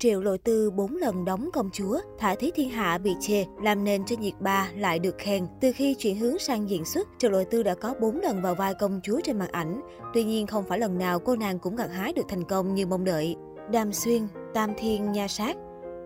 Triệu 0.00 0.20
Lộ 0.20 0.36
Tư 0.36 0.70
bốn 0.70 0.96
lần 0.96 1.24
đóng 1.24 1.50
công 1.52 1.70
chúa, 1.72 2.00
Thả 2.18 2.34
Thí 2.34 2.50
Thiên 2.54 2.70
Hạ 2.70 2.98
bị 2.98 3.14
chê, 3.20 3.44
làm 3.62 3.84
nền 3.84 4.04
cho 4.04 4.16
nhiệt 4.16 4.34
ba 4.40 4.70
lại 4.76 4.98
được 4.98 5.18
khen. 5.18 5.46
Từ 5.60 5.72
khi 5.72 5.94
chuyển 5.94 6.16
hướng 6.16 6.38
sang 6.38 6.70
diễn 6.70 6.84
xuất, 6.84 7.08
Triệu 7.18 7.30
Lộ 7.30 7.44
Tư 7.50 7.62
đã 7.62 7.74
có 7.74 7.94
bốn 8.00 8.20
lần 8.20 8.42
vào 8.42 8.54
vai 8.54 8.74
công 8.74 9.00
chúa 9.02 9.20
trên 9.24 9.38
màn 9.38 9.52
ảnh. 9.52 9.80
Tuy 10.14 10.24
nhiên 10.24 10.46
không 10.46 10.64
phải 10.68 10.78
lần 10.78 10.98
nào 10.98 11.18
cô 11.18 11.36
nàng 11.36 11.58
cũng 11.58 11.76
gặt 11.76 11.90
hái 11.92 12.12
được 12.12 12.22
thành 12.28 12.44
công 12.44 12.74
như 12.74 12.86
mong 12.86 13.04
đợi. 13.04 13.36
Đàm 13.72 13.92
Xuyên, 13.92 14.22
Tam 14.54 14.70
Thiên 14.78 15.12
Nha 15.12 15.28
Sát 15.28 15.56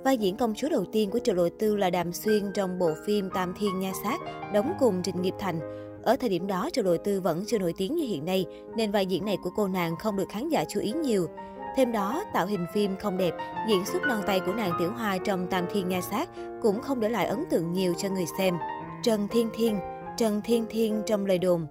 Vai 0.04 0.16
diễn 0.16 0.36
công 0.36 0.54
chúa 0.54 0.68
đầu 0.68 0.84
tiên 0.92 1.10
của 1.10 1.18
Triệu 1.18 1.34
Lộ 1.34 1.48
Tư 1.58 1.76
là 1.76 1.90
Đàm 1.90 2.12
Xuyên 2.12 2.52
trong 2.54 2.78
bộ 2.78 2.90
phim 3.06 3.30
Tam 3.30 3.54
Thiên 3.58 3.80
Nha 3.80 3.92
Sát, 4.04 4.20
đóng 4.54 4.72
cùng 4.80 5.02
Trịnh 5.02 5.22
Nghiệp 5.22 5.34
Thành. 5.38 5.60
Ở 6.02 6.16
thời 6.16 6.28
điểm 6.28 6.46
đó, 6.46 6.68
Triệu 6.72 6.84
Lộ 6.84 6.96
Tư 6.96 7.20
vẫn 7.20 7.44
chưa 7.46 7.58
nổi 7.58 7.74
tiếng 7.76 7.94
như 7.94 8.04
hiện 8.04 8.24
nay, 8.24 8.46
nên 8.76 8.90
vai 8.90 9.06
diễn 9.06 9.24
này 9.24 9.36
của 9.42 9.50
cô 9.56 9.68
nàng 9.68 9.96
không 9.96 10.16
được 10.16 10.28
khán 10.28 10.48
giả 10.48 10.64
chú 10.68 10.80
ý 10.80 10.92
nhiều. 10.92 11.26
Thêm 11.76 11.92
đó, 11.92 12.24
tạo 12.32 12.46
hình 12.46 12.66
phim 12.72 12.96
không 12.96 13.16
đẹp, 13.16 13.34
diễn 13.68 13.86
xuất 13.86 14.02
non 14.02 14.22
tay 14.26 14.40
của 14.40 14.52
nàng 14.52 14.72
Tiểu 14.78 14.92
Hoa 14.92 15.18
trong 15.18 15.46
Tam 15.46 15.64
Thiên 15.72 15.88
Nha 15.88 16.00
Sát 16.00 16.30
cũng 16.62 16.80
không 16.82 17.00
để 17.00 17.08
lại 17.08 17.26
ấn 17.26 17.44
tượng 17.50 17.72
nhiều 17.72 17.94
cho 17.98 18.08
người 18.08 18.26
xem. 18.38 18.58
Trần 19.02 19.28
Thiên 19.28 19.48
Thiên 19.54 19.78
Trần 20.16 20.40
Thiên 20.44 20.66
Thiên 20.70 21.02
trong 21.06 21.26
lời 21.26 21.38
đồn 21.38 21.66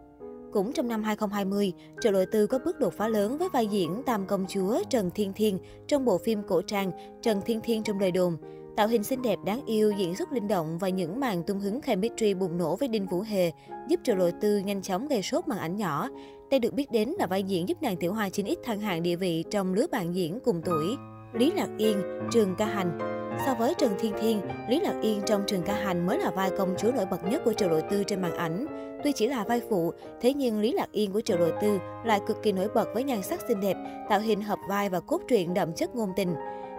cũng 0.54 0.74
trong 0.74 0.88
năm 0.88 1.04
2020, 1.04 1.74
Triệu 2.02 2.12
Lộ 2.12 2.24
Tư 2.32 2.48
có 2.48 2.60
bước 2.66 2.80
đột 2.80 2.94
phá 2.94 3.08
lớn 3.08 3.38
với 3.38 3.50
vai 3.54 3.68
diễn 3.68 4.04
Tam 4.06 4.26
Công 4.26 4.46
Chúa 4.50 4.84
Trần 4.90 5.12
Thiên 5.16 5.34
Thiên 5.34 5.60
trong 5.88 6.06
bộ 6.06 6.18
phim 6.18 6.44
cổ 6.48 6.62
trang 6.62 6.92
Trần 7.22 7.42
Thiên 7.46 7.62
Thiên 7.62 7.84
trong 7.84 8.00
lời 8.00 8.12
đồn. 8.12 8.38
Tạo 8.76 8.88
hình 8.88 9.04
xinh 9.04 9.22
đẹp 9.22 9.40
đáng 9.46 9.66
yêu, 9.66 9.92
diễn 9.98 10.16
xuất 10.16 10.32
linh 10.32 10.48
động 10.48 10.78
và 10.78 10.90
những 10.90 11.20
màn 11.20 11.44
tung 11.44 11.60
hứng 11.60 11.82
chemistry 11.82 12.34
bùng 12.34 12.58
nổ 12.58 12.76
với 12.76 12.88
Đinh 12.88 13.08
Vũ 13.08 13.22
Hề 13.22 13.52
giúp 13.88 14.00
Triệu 14.04 14.16
Lộ 14.16 14.30
Tư 14.42 14.58
nhanh 14.58 14.82
chóng 14.82 15.08
gây 15.08 15.22
sốt 15.22 15.48
màn 15.48 15.60
ảnh 15.60 15.76
nhỏ. 15.76 16.10
Đây 16.50 16.60
được 16.60 16.74
biết 16.74 16.92
đến 16.92 17.10
là 17.20 17.28
vai 17.28 17.44
diễn 17.44 17.70
giúp 17.70 17.78
nàng 17.82 17.98
Tiểu 17.98 18.14
Hoa 18.14 18.30
9X 18.30 18.56
thăng 18.64 18.80
hạng 18.80 19.04
địa 19.04 19.16
vị 19.16 19.44
trong 19.52 19.74
lứa 19.74 19.86
bạn 19.92 20.16
diễn 20.16 20.40
cùng 20.46 20.62
tuổi. 20.66 20.96
Lý 21.34 21.52
Lạc 21.52 21.70
Yên, 21.78 22.02
Trường 22.32 22.56
Ca 22.56 22.66
Hành 22.66 23.00
So 23.46 23.54
với 23.54 23.74
Trần 23.74 23.92
Thiên 24.00 24.14
Thiên, 24.22 24.42
Lý 24.70 24.80
Lạc 24.80 24.96
Yên 25.02 25.22
trong 25.26 25.44
Trường 25.48 25.64
Ca 25.64 25.74
Hành 25.74 26.08
mới 26.08 26.20
là 26.20 26.32
vai 26.32 26.52
công 26.58 26.76
chúa 26.78 26.92
nổi 26.92 27.06
bật 27.06 27.24
nhất 27.32 27.42
của 27.46 27.54
Triệu 27.54 27.70
Lộ 27.70 27.80
Tư 27.92 28.04
trên 28.04 28.22
màn 28.22 28.36
ảnh. 28.36 28.66
Tuy 29.04 29.12
chỉ 29.12 29.28
là 29.28 29.44
vai 29.44 29.62
phụ, 29.70 29.92
thế 30.22 30.34
nhưng 30.34 30.60
Lý 30.60 30.72
Lạc 30.72 30.92
Yên 30.92 31.12
của 31.12 31.22
Triệu 31.22 31.38
Lộ 31.38 31.50
Tư 31.62 31.80
lại 32.06 32.22
cực 32.28 32.44
kỳ 32.44 32.52
nổi 32.52 32.68
bật 32.76 32.88
với 32.94 33.04
nhan 33.04 33.24
sắc 33.24 33.40
xinh 33.48 33.60
đẹp, 33.60 33.78
tạo 34.10 34.20
hình 34.20 34.42
hợp 34.42 34.60
vai 34.68 34.90
và 34.90 35.00
cốt 35.00 35.22
truyện 35.28 35.54
đậm 35.54 35.74
chất 35.74 35.96
ngôn 35.96 36.10
tình. 36.16 36.36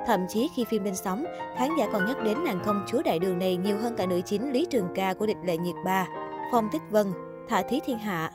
Thậm 0.06 0.26
chí 0.28 0.48
khi 0.54 0.64
phim 0.64 0.84
lên 0.84 0.94
sóng, 0.94 1.24
khán 1.56 1.70
giả 1.78 1.86
còn 1.92 2.06
nhắc 2.06 2.16
đến 2.24 2.44
nàng 2.44 2.60
công 2.64 2.84
chúa 2.88 3.02
đại 3.02 3.18
đường 3.18 3.38
này 3.38 3.56
nhiều 3.56 3.78
hơn 3.78 3.94
cả 3.96 4.06
nữ 4.06 4.20
chính 4.24 4.52
Lý 4.52 4.66
Trường 4.70 4.88
Ca 4.94 5.14
của 5.14 5.26
địch 5.26 5.36
lệ 5.44 5.56
nhiệt 5.56 5.74
ba. 5.84 6.06
Phong 6.52 6.68
Tích 6.72 6.82
Vân, 6.90 7.06
Thả 7.48 7.62
Thí 7.62 7.80
Thiên 7.86 7.98
Hạ, 7.98 8.30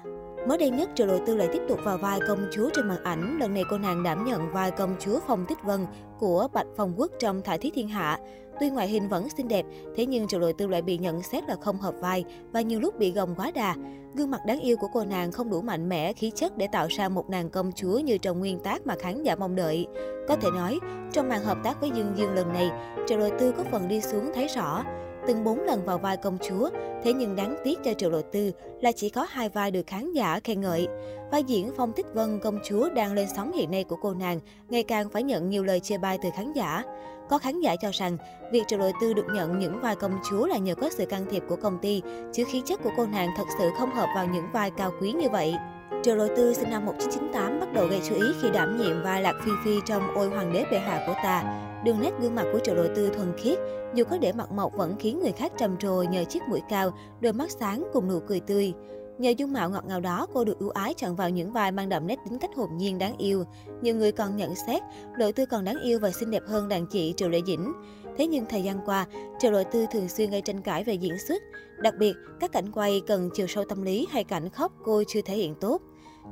Mới 0.48 0.58
đây 0.58 0.70
nhất, 0.70 0.90
Triệu 0.96 1.08
Lộ 1.08 1.18
Tư 1.26 1.36
lại 1.36 1.50
tiếp 1.54 1.62
tục 1.68 1.80
vào 1.84 1.98
vai 1.98 2.20
công 2.28 2.48
chúa 2.52 2.70
trên 2.74 2.88
màn 2.88 3.04
ảnh. 3.04 3.38
Lần 3.40 3.54
này 3.54 3.64
cô 3.70 3.78
nàng 3.78 4.04
đảm 4.04 4.26
nhận 4.26 4.54
vai 4.54 4.72
công 4.72 4.96
chúa 5.00 5.20
Phong 5.28 5.46
Tích 5.46 5.64
Vân 5.64 5.86
của 6.20 6.48
Bạch 6.54 6.68
Phong 6.78 6.94
Quốc 6.98 7.12
trong 7.20 7.42
thải 7.42 7.58
Thí 7.58 7.72
Thiên 7.72 7.88
Hạ. 7.88 8.20
Tuy 8.60 8.70
ngoại 8.70 8.88
hình 8.88 9.10
vẫn 9.10 9.30
xinh 9.30 9.48
đẹp, 9.48 9.66
thế 9.96 10.06
nhưng 10.06 10.28
Triệu 10.28 10.40
Lộ 10.40 10.52
Tư 10.52 10.68
lại 10.68 10.82
bị 10.82 10.98
nhận 10.98 11.24
xét 11.24 11.44
là 11.48 11.56
không 11.62 11.78
hợp 11.78 11.96
vai 12.02 12.26
và 12.52 12.62
nhiều 12.62 12.80
lúc 12.80 13.00
bị 13.00 13.12
gồng 13.12 13.36
quá 13.36 13.52
đà. 13.52 13.76
Gương 14.16 14.32
mặt 14.32 14.42
đáng 14.46 14.60
yêu 14.60 14.78
của 14.78 14.88
cô 14.94 15.06
nàng 15.06 15.32
không 15.32 15.50
đủ 15.50 15.62
mạnh 15.62 15.90
mẽ, 15.90 16.14
khí 16.14 16.32
chất 16.36 16.58
để 16.58 16.68
tạo 16.72 16.88
ra 16.90 17.10
một 17.10 17.30
nàng 17.30 17.50
công 17.50 17.72
chúa 17.72 18.00
như 18.00 18.18
trong 18.18 18.40
nguyên 18.40 18.60
tác 18.60 18.88
mà 18.88 18.96
khán 19.00 19.24
giả 19.24 19.36
mong 19.36 19.56
đợi. 19.56 19.88
Có 20.28 20.36
thể 20.36 20.50
nói, 20.56 20.80
trong 21.12 21.30
màn 21.30 21.44
hợp 21.44 21.58
tác 21.64 21.82
với 21.82 21.92
Dương 21.96 22.14
Dương 22.18 22.34
lần 22.34 22.54
này, 22.54 22.70
Triệu 23.08 23.18
Lộ 23.18 23.30
Tư 23.40 23.52
có 23.52 23.64
phần 23.72 23.88
đi 23.88 24.02
xuống 24.02 24.32
thấy 24.34 24.48
rõ 24.48 24.84
từng 25.28 25.44
4 25.44 25.64
lần 25.64 25.86
vào 25.86 25.98
vai 25.98 26.18
công 26.18 26.38
chúa, 26.48 26.70
thế 27.04 27.14
nhưng 27.14 27.36
đáng 27.36 27.56
tiếc 27.64 27.80
cho 27.84 27.94
Triệu 27.94 28.10
Lộ 28.10 28.22
Tư 28.22 28.52
là 28.82 28.92
chỉ 28.92 29.10
có 29.10 29.26
hai 29.30 29.50
vai 29.50 29.72
được 29.72 29.88
khán 29.88 30.12
giả 30.12 30.40
khen 30.44 30.62
ngợi. 30.62 30.88
Vai 31.32 31.44
diễn 31.44 31.72
Phong 31.78 31.94
Tích 31.94 32.06
Vân 32.14 32.40
công 32.40 32.60
chúa 32.64 32.90
đang 32.90 33.14
lên 33.14 33.28
sóng 33.36 33.52
hiện 33.52 33.72
nay 33.72 33.84
của 33.84 33.96
cô 34.02 34.14
nàng 34.14 34.40
ngày 34.70 34.84
càng 34.84 35.10
phải 35.10 35.24
nhận 35.24 35.50
nhiều 35.50 35.64
lời 35.64 35.80
chê 35.80 35.98
bai 35.98 36.18
từ 36.24 36.30
khán 36.36 36.54
giả. 36.54 36.84
Có 37.30 37.38
khán 37.38 37.60
giả 37.60 37.76
cho 37.82 37.90
rằng 37.94 38.18
việc 38.52 38.64
Triệu 38.68 38.80
Lộ 38.80 38.92
Tư 39.02 39.14
được 39.14 39.26
nhận 39.34 39.60
những 39.60 39.82
vai 39.82 39.96
công 39.96 40.18
chúa 40.30 40.46
là 40.46 40.58
nhờ 40.58 40.76
có 40.76 40.90
sự 40.90 41.06
can 41.06 41.26
thiệp 41.30 41.44
của 41.50 41.56
công 41.56 41.78
ty, 41.78 42.02
chứ 42.34 42.44
khí 42.48 42.62
chất 42.66 42.84
của 42.84 42.92
cô 42.98 43.06
nàng 43.06 43.30
thật 43.38 43.46
sự 43.60 43.70
không 43.80 43.92
hợp 43.92 44.08
vào 44.16 44.26
những 44.26 44.46
vai 44.54 44.72
cao 44.72 44.92
quý 45.02 45.12
như 45.12 45.30
vậy. 45.30 45.56
Triệu 46.04 46.16
Lộ 46.16 46.28
Tư 46.36 46.54
sinh 46.54 46.70
năm 46.70 46.86
1998 46.86 47.60
bắt 47.60 47.74
đầu 47.74 47.88
gây 47.88 48.02
chú 48.10 48.16
ý 48.16 48.22
khi 48.42 48.50
đảm 48.50 48.78
nhiệm 48.78 49.04
vai 49.04 49.22
Lạc 49.22 49.36
Phi 49.46 49.52
Phi 49.66 49.80
trong 49.86 50.04
Ôi 50.16 50.28
Hoàng 50.28 50.54
đế 50.54 50.66
bệ 50.72 50.80
hạ 50.80 51.04
của 51.08 51.14
ta. 51.24 51.62
Đường 51.84 52.02
nét 52.02 52.12
gương 52.22 52.36
mặt 52.36 52.46
của 52.54 52.60
Triệu 52.60 52.76
Lộ 52.76 52.84
Tư 52.96 53.10
thuần 53.10 53.34
khiết, 53.38 53.60
dù 53.94 54.04
có 54.04 54.18
để 54.18 54.32
mặt 54.32 54.52
mộc 54.52 54.74
vẫn 54.74 54.96
khiến 55.00 55.20
người 55.20 55.32
khác 55.32 55.52
trầm 55.58 55.78
trồ 55.78 56.04
nhờ 56.04 56.24
chiếc 56.24 56.44
mũi 56.48 56.62
cao, 56.70 56.92
đôi 57.22 57.34
mắt 57.34 57.52
sáng 57.52 57.84
cùng 57.94 58.08
nụ 58.08 58.20
cười 58.20 58.40
tươi. 58.40 58.74
Nhờ 59.18 59.30
dung 59.30 59.54
mạo 59.54 59.70
ngọt 59.70 59.86
ngào 59.88 60.02
đó, 60.02 60.28
cô 60.34 60.44
được 60.44 60.60
ưu 60.60 60.70
ái 60.70 60.94
chọn 60.94 61.16
vào 61.16 61.30
những 61.30 61.52
vai 61.52 61.72
mang 61.72 61.90
đậm 61.90 62.08
nét 62.08 62.20
tính 62.26 62.40
cách 62.40 62.56
hồn 62.56 62.70
nhiên 62.78 62.98
đáng 62.98 63.18
yêu. 63.18 63.44
Nhiều 63.82 63.96
người 63.96 64.12
còn 64.12 64.36
nhận 64.36 64.56
xét, 64.68 64.82
Lộ 65.18 65.32
Tư 65.32 65.46
còn 65.46 65.66
đáng 65.66 65.80
yêu 65.84 66.00
và 66.00 66.12
xinh 66.12 66.32
đẹp 66.32 66.44
hơn 66.48 66.70
đàn 66.70 66.86
chị 66.86 67.14
Triệu 67.18 67.30
Lệ 67.30 67.42
Dĩnh. 67.48 67.74
Thế 68.18 68.28
nhưng 68.28 68.46
thời 68.50 68.64
gian 68.64 68.80
qua, 68.86 69.06
Triệu 69.40 69.52
Lộ 69.52 69.64
Tư 69.64 69.86
thường 69.92 70.10
xuyên 70.10 70.30
gây 70.30 70.42
tranh 70.42 70.62
cãi 70.62 70.84
về 70.84 70.94
diễn 70.94 71.18
xuất. 71.28 71.44
Đặc 71.78 71.94
biệt, 72.00 72.14
các 72.40 72.52
cảnh 72.52 72.72
quay 72.72 73.02
cần 73.08 73.30
chiều 73.34 73.48
sâu 73.48 73.64
tâm 73.70 73.82
lý 73.82 74.08
hay 74.12 74.24
cảnh 74.24 74.50
khóc 74.50 74.72
cô 74.84 75.04
chưa 75.08 75.22
thể 75.22 75.36
hiện 75.36 75.56
tốt. 75.56 75.82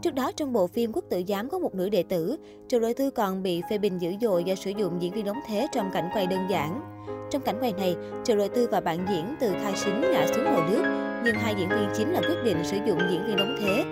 Trước 0.01 0.13
đó 0.13 0.31
trong 0.35 0.53
bộ 0.53 0.67
phim 0.67 0.91
Quốc 0.93 1.05
tử 1.09 1.21
giám 1.27 1.49
có 1.49 1.59
một 1.59 1.75
nữ 1.75 1.89
đệ 1.89 2.03
tử, 2.03 2.37
Triệu 2.67 2.79
Lộ 2.79 2.93
Tư 2.97 3.09
còn 3.09 3.43
bị 3.43 3.61
phê 3.69 3.77
bình 3.77 3.97
dữ 4.01 4.13
dội 4.21 4.43
do 4.43 4.55
sử 4.55 4.71
dụng 4.71 5.01
diễn 5.01 5.11
viên 5.11 5.25
đóng 5.25 5.39
thế 5.47 5.67
trong 5.71 5.89
cảnh 5.93 6.09
quay 6.13 6.27
đơn 6.27 6.39
giản. 6.49 6.81
Trong 7.31 7.41
cảnh 7.41 7.57
quay 7.59 7.73
này, 7.73 7.95
Triệu 8.23 8.35
Lộ 8.35 8.47
Tư 8.47 8.67
và 8.71 8.81
bạn 8.81 9.05
diễn 9.09 9.35
từ 9.39 9.51
khai 9.63 9.75
xính 9.75 10.01
ngã 10.01 10.27
xuống 10.27 10.45
hồ 10.45 10.61
nước, 10.69 10.83
nhưng 11.25 11.35
hai 11.35 11.55
diễn 11.57 11.69
viên 11.69 11.89
chính 11.97 12.11
là 12.11 12.21
quyết 12.21 12.43
định 12.45 12.57
sử 12.63 12.77
dụng 12.87 12.99
diễn 13.11 13.25
viên 13.27 13.37
đóng 13.37 13.55
thế. 13.59 13.83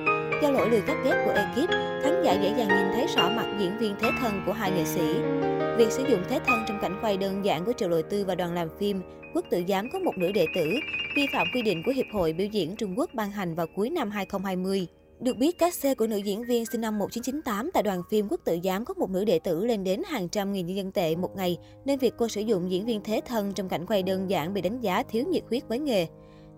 Do 0.41 0.51
lỗi 0.51 0.69
lười 0.69 0.81
cắt 0.81 0.97
ghép 1.05 1.25
của 1.25 1.31
ekip, 1.31 1.69
khán 2.03 2.23
giả 2.23 2.33
dễ 2.33 2.53
dàng 2.57 2.67
nhìn 2.67 2.87
thấy 2.93 3.07
rõ 3.15 3.29
mặt 3.29 3.55
diễn 3.59 3.77
viên 3.77 3.95
thế 4.01 4.09
thân 4.21 4.43
của 4.45 4.53
hai 4.53 4.71
nghệ 4.71 4.85
sĩ. 4.85 5.13
Việc 5.77 5.91
sử 5.91 6.03
dụng 6.09 6.23
thế 6.29 6.39
thân 6.45 6.63
trong 6.67 6.79
cảnh 6.81 6.97
quay 7.01 7.17
đơn 7.17 7.45
giản 7.45 7.65
của 7.65 7.73
Triệu 7.73 7.89
Lộ 7.89 8.01
Tư 8.01 8.25
và 8.27 8.35
đoàn 8.35 8.53
làm 8.53 8.67
phim 8.79 9.01
Quốc 9.33 9.45
tự 9.49 9.63
giám 9.67 9.89
có 9.93 9.99
một 9.99 10.17
nữ 10.17 10.31
đệ 10.31 10.45
tử, 10.55 10.65
vi 11.15 11.25
phạm 11.33 11.47
quy 11.53 11.61
định 11.61 11.83
của 11.85 11.91
Hiệp 11.91 12.05
hội 12.13 12.33
Biểu 12.33 12.47
diễn 12.47 12.75
Trung 12.75 12.93
Quốc 12.97 13.09
ban 13.13 13.31
hành 13.31 13.55
vào 13.55 13.67
cuối 13.75 13.89
năm 13.89 14.09
2020. 14.09 14.87
Được 15.19 15.37
biết, 15.37 15.57
các 15.57 15.73
xe 15.73 15.95
của 15.95 16.07
nữ 16.07 16.17
diễn 16.17 16.43
viên 16.43 16.65
sinh 16.65 16.81
năm 16.81 16.99
1998 16.99 17.71
tại 17.73 17.83
đoàn 17.83 18.01
phim 18.09 18.27
Quốc 18.29 18.41
tự 18.45 18.57
giám 18.63 18.85
có 18.85 18.93
một 18.93 19.09
nữ 19.09 19.25
đệ 19.25 19.39
tử 19.39 19.65
lên 19.65 19.83
đến 19.83 20.01
hàng 20.07 20.29
trăm 20.29 20.53
nghìn 20.53 20.65
nhân 20.65 20.77
dân 20.77 20.91
tệ 20.91 21.15
một 21.15 21.35
ngày, 21.35 21.57
nên 21.85 21.99
việc 21.99 22.13
cô 22.17 22.27
sử 22.27 22.41
dụng 22.41 22.71
diễn 22.71 22.85
viên 22.85 23.03
thế 23.03 23.21
thân 23.25 23.53
trong 23.53 23.69
cảnh 23.69 23.85
quay 23.85 24.03
đơn 24.03 24.29
giản 24.29 24.53
bị 24.53 24.61
đánh 24.61 24.81
giá 24.81 25.03
thiếu 25.03 25.25
nhiệt 25.27 25.43
huyết 25.49 25.67
với 25.67 25.79
nghề. 25.79 26.07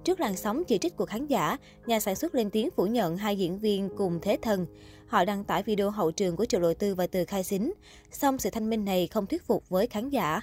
Trước 0.03 0.19
làn 0.19 0.35
sóng 0.35 0.63
chỉ 0.63 0.77
trích 0.77 0.95
của 0.95 1.05
khán 1.05 1.27
giả, 1.27 1.57
nhà 1.85 1.99
sản 1.99 2.15
xuất 2.15 2.35
lên 2.35 2.49
tiếng 2.49 2.69
phủ 2.75 2.85
nhận 2.85 3.17
hai 3.17 3.37
diễn 3.37 3.59
viên 3.59 3.89
cùng 3.97 4.19
thế 4.21 4.37
thân. 4.41 4.65
Họ 5.07 5.25
đăng 5.25 5.43
tải 5.43 5.63
video 5.63 5.89
hậu 5.89 6.11
trường 6.11 6.35
của 6.35 6.45
Triệu 6.45 6.61
Lộ 6.61 6.73
Tư 6.73 6.95
và 6.95 7.07
Từ 7.07 7.25
Khai 7.25 7.43
Xính. 7.43 7.73
Song 8.11 8.37
sự 8.37 8.49
thanh 8.49 8.69
minh 8.69 8.85
này 8.85 9.07
không 9.07 9.25
thuyết 9.25 9.43
phục 9.47 9.69
với 9.69 9.87
khán 9.87 10.09
giả. 10.09 10.41